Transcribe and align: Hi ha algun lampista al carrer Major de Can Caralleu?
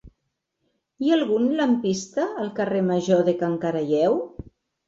Hi 1.07 1.11
ha 1.11 1.17
algun 1.17 1.45
lampista 1.59 2.25
al 2.45 2.49
carrer 2.61 2.81
Major 2.89 3.23
de 3.29 3.37
Can 3.43 3.57
Caralleu? 3.67 4.19